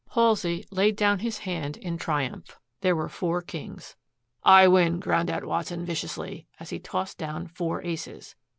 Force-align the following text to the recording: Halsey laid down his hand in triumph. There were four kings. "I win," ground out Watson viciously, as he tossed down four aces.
Halsey 0.15 0.65
laid 0.71 0.95
down 0.95 1.19
his 1.19 1.37
hand 1.37 1.77
in 1.77 1.95
triumph. 1.95 2.57
There 2.79 2.95
were 2.95 3.07
four 3.07 3.39
kings. 3.43 3.95
"I 4.43 4.67
win," 4.67 4.99
ground 4.99 5.29
out 5.29 5.45
Watson 5.45 5.85
viciously, 5.85 6.47
as 6.59 6.71
he 6.71 6.79
tossed 6.79 7.19
down 7.19 7.45
four 7.45 7.83
aces. 7.83 8.35